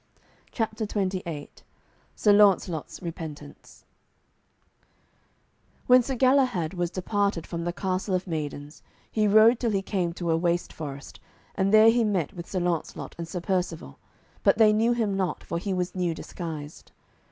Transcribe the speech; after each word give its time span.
CHAPTER 0.51 0.85
XXVIII 0.85 1.51
SIR 2.15 2.33
LAUNCELOT'S 2.33 3.03
REPENTANCE 3.03 3.85
When 5.85 6.01
Sir 6.01 6.15
Galahad 6.15 6.73
was 6.73 6.89
departed 6.89 7.45
from 7.45 7.65
the 7.65 7.71
Castle 7.71 8.15
of 8.15 8.25
Maidens, 8.25 8.81
he 9.11 9.27
rode 9.27 9.59
till 9.59 9.69
he 9.69 9.83
came 9.83 10.11
to 10.13 10.31
a 10.31 10.37
waste 10.37 10.73
forest, 10.73 11.19
and 11.53 11.71
there 11.71 11.91
he 11.91 12.03
met 12.03 12.33
with 12.33 12.49
Sir 12.49 12.59
Launcelot 12.61 13.13
and 13.19 13.27
Sir 13.27 13.41
Percivale, 13.41 13.99
but 14.41 14.57
they 14.57 14.73
knew 14.73 14.93
him 14.93 15.15
not, 15.15 15.43
for 15.43 15.59
he 15.59 15.71
was 15.71 15.93
new 15.93 16.15
disguised. 16.15 16.91